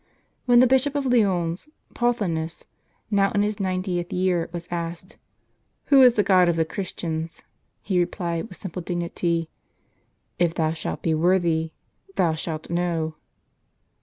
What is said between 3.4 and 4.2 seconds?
his ninetieth